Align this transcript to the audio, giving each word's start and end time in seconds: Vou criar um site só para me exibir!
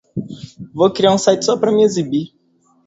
Vou 0.73 0.91
criar 0.91 1.13
um 1.13 1.17
site 1.19 1.45
só 1.45 1.55
para 1.55 1.71
me 1.71 1.83
exibir! 1.83 2.33